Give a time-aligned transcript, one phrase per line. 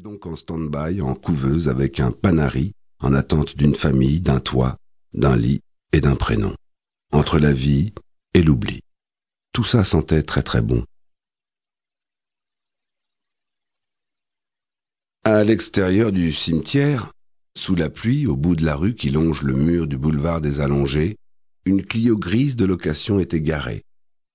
[0.00, 4.76] Donc en stand-by, en couveuse, avec un panari, en attente d'une famille, d'un toit,
[5.12, 5.60] d'un lit
[5.92, 6.52] et d'un prénom.
[7.12, 7.92] Entre la vie
[8.32, 8.80] et l'oubli.
[9.52, 10.84] Tout ça sentait très très bon.
[15.22, 17.12] À l'extérieur du cimetière,
[17.56, 20.60] sous la pluie, au bout de la rue qui longe le mur du boulevard des
[20.60, 21.16] Allongés,
[21.66, 23.82] une Clio grise de location était garée,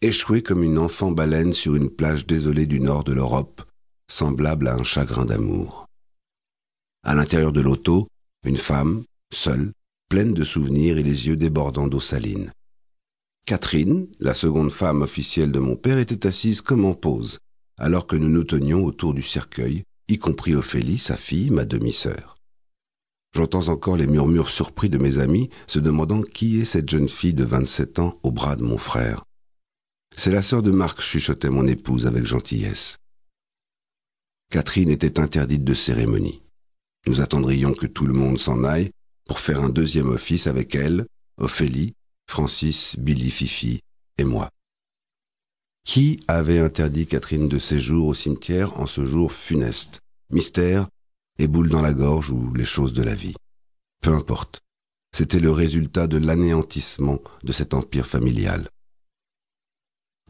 [0.00, 3.62] échouée comme une enfant baleine sur une plage désolée du nord de l'Europe,
[4.12, 5.86] semblable à un chagrin d'amour.
[7.02, 8.06] À l'intérieur de l'auto,
[8.44, 9.72] une femme, seule,
[10.10, 12.52] pleine de souvenirs et les yeux débordant d'eau saline.
[13.46, 17.38] Catherine, la seconde femme officielle de mon père, était assise comme en pause,
[17.78, 22.36] alors que nous nous tenions autour du cercueil, y compris Ophélie, sa fille, ma demi-sœur.
[23.34, 27.32] J'entends encore les murmures surpris de mes amis se demandant qui est cette jeune fille
[27.32, 29.24] de 27 ans au bras de mon frère.
[30.14, 32.98] C'est la sœur de Marc, chuchotait mon épouse avec gentillesse.
[34.52, 36.42] Catherine était interdite de cérémonie.
[37.06, 38.90] Nous attendrions que tout le monde s'en aille
[39.24, 41.06] pour faire un deuxième office avec elle,
[41.38, 41.94] Ophélie,
[42.28, 43.80] Francis, Billy, Fifi
[44.18, 44.50] et moi.
[45.84, 50.02] Qui avait interdit Catherine de séjour au cimetière en ce jour funeste?
[50.28, 50.86] Mystère
[51.38, 53.34] et dans la gorge ou les choses de la vie.
[54.02, 54.60] Peu importe.
[55.16, 58.68] C'était le résultat de l'anéantissement de cet empire familial.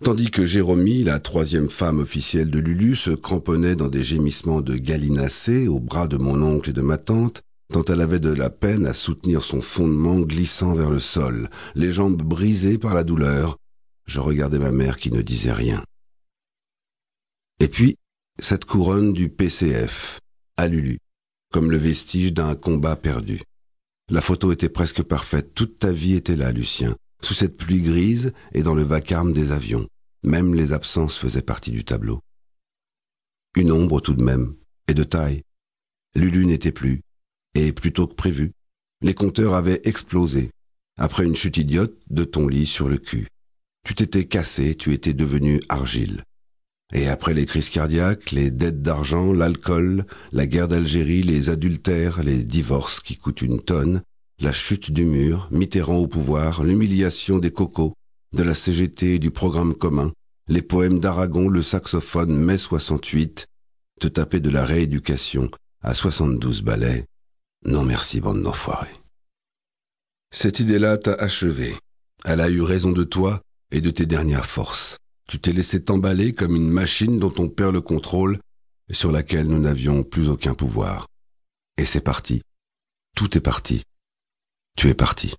[0.02, 4.76] Tandis que Jérômie, la troisième femme officielle de Lulu, se cramponnait dans des gémissements de
[4.76, 8.50] gallinacée au bras de mon oncle et de ma tante, tant elle avait de la
[8.50, 13.58] peine à soutenir son fondement glissant vers le sol, les jambes brisées par la douleur,
[14.04, 15.84] je regardais ma mère qui ne disait rien.
[17.60, 17.96] Et puis,
[18.40, 20.18] cette couronne du PCF,
[20.56, 20.98] à Lulu,
[21.52, 23.40] comme le vestige d'un combat perdu.
[24.10, 28.32] La photo était presque parfaite, toute ta vie était là, Lucien, sous cette pluie grise
[28.52, 29.86] et dans le vacarme des avions.
[30.24, 32.20] Même les absences faisaient partie du tableau.
[33.56, 34.54] Une ombre tout de même,
[34.88, 35.42] et de taille.
[36.14, 37.02] Lulu n'était plus,
[37.54, 38.52] et plutôt que prévu,
[39.02, 40.50] les compteurs avaient explosé,
[40.96, 43.28] après une chute idiote de ton lit sur le cul.
[43.84, 46.22] Tu t'étais cassé, tu étais devenu argile.
[46.94, 52.44] Et après les crises cardiaques, les dettes d'argent, l'alcool, la guerre d'Algérie, les adultères, les
[52.44, 54.02] divorces qui coûtent une tonne,
[54.38, 57.94] la chute du mur, Mitterrand au pouvoir, l'humiliation des cocos,
[58.32, 60.12] de la CGT et du programme commun,
[60.48, 63.46] les poèmes d'Aragon, le saxophone mai 68,
[64.00, 65.50] te taper de la rééducation
[65.82, 67.06] à 72 ballets.
[67.64, 68.94] Non merci, bande d'enfoirés.
[70.30, 71.76] Cette idée-là t'a achevé.
[72.24, 74.96] Elle a eu raison de toi et de tes dernières forces.
[75.28, 78.38] Tu t'es laissé t'emballer comme une machine dont on perd le contrôle
[78.88, 81.06] et sur laquelle nous n'avions plus aucun pouvoir.
[81.78, 82.42] Et c'est parti.
[83.16, 83.82] Tout est parti.
[84.76, 85.34] Tu es parti.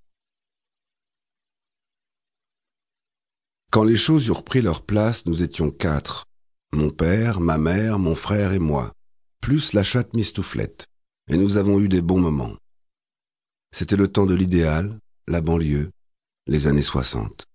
[3.74, 6.26] Quand les choses eurent pris leur place, nous étions quatre.
[6.74, 8.94] Mon père, ma mère, mon frère et moi,
[9.42, 10.86] plus la chatte mistouflette.
[11.28, 12.56] Et nous avons eu des bons moments.
[13.72, 15.90] C'était le temps de l'idéal, la banlieue,
[16.46, 17.46] les années soixante.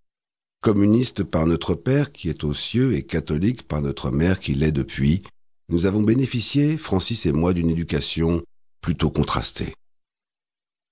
[0.60, 4.72] Communiste par notre père qui est aux cieux et catholique par notre mère qui l'est
[4.72, 5.22] depuis,
[5.68, 8.42] nous avons bénéficié, Francis et moi, d'une éducation
[8.80, 9.72] plutôt contrastée.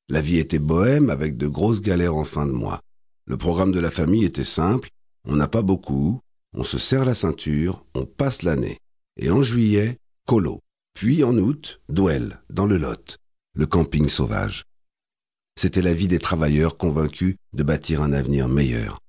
[0.09, 2.81] La vie était bohème avec de grosses galères en fin de mois.
[3.25, 4.89] Le programme de la famille était simple,
[5.27, 6.21] on n'a pas beaucoup,
[6.55, 8.79] on se serre la ceinture, on passe l'année.
[9.19, 10.61] Et en juillet, colo.
[10.95, 13.19] Puis en août, duel, dans le Lot,
[13.55, 14.65] le camping sauvage.
[15.59, 19.01] C'était la vie des travailleurs convaincus de bâtir un avenir meilleur.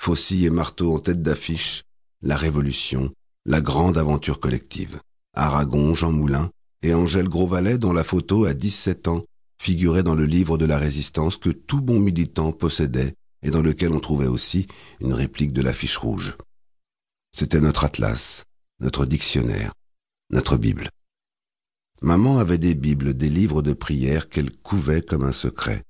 [0.00, 1.84] Faucille et marteau en tête d'affiche,
[2.22, 3.12] la révolution,
[3.46, 5.00] la grande aventure collective.
[5.34, 6.50] Aragon, Jean Moulin
[6.82, 9.22] et Angèle Grosvalet dont la photo à 17 ans
[9.60, 13.92] figurait dans le livre de la résistance que tout bon militant possédait et dans lequel
[13.92, 14.66] on trouvait aussi
[15.00, 16.36] une réplique de l'affiche rouge.
[17.34, 18.44] C'était notre atlas,
[18.80, 19.72] notre dictionnaire,
[20.30, 20.90] notre Bible.
[22.00, 25.84] Maman avait des Bibles, des livres de prière qu'elle couvait comme un secret.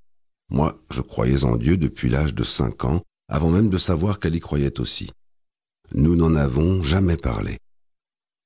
[0.51, 4.34] Moi, je croyais en Dieu depuis l'âge de cinq ans, avant même de savoir qu'elle
[4.34, 5.11] y croyait aussi.
[5.95, 7.59] Nous n'en avons jamais parlé.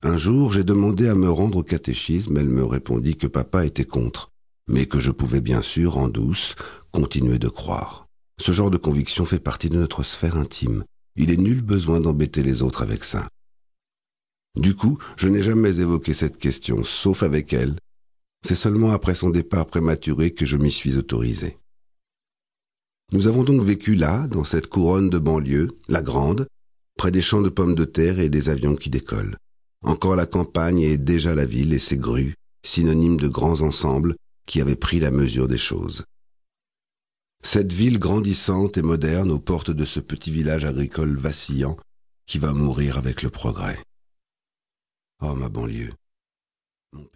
[0.03, 3.85] Un jour, j'ai demandé à me rendre au catéchisme, elle me répondit que papa était
[3.85, 4.31] contre,
[4.69, 6.55] mais que je pouvais bien sûr, en douce,
[6.93, 8.06] continuer de croire.
[8.41, 10.85] Ce genre de conviction fait partie de notre sphère intime.
[11.17, 13.29] Il est nul besoin d'embêter les autres avec ça.
[14.57, 17.77] Du coup, je n'ai jamais évoqué cette question, sauf avec elle.
[18.47, 21.59] C'est seulement après son départ prématuré que je m'y suis autorisé.
[23.13, 26.47] Nous avons donc vécu là, dans cette couronne de banlieue, la grande,
[26.99, 29.37] près des champs de pommes de terre et des avions qui décollent.
[29.83, 32.35] Encore la campagne et déjà la ville et ses grues,
[32.65, 34.17] synonymes de grands ensembles
[34.47, 36.05] qui avaient pris la mesure des choses.
[37.43, 41.77] Cette ville grandissante et moderne aux portes de ce petit village agricole vacillant
[42.27, 43.79] qui va mourir avec le progrès.
[45.23, 45.95] Oh ma banlieue,
[46.93, 47.13] mon pays.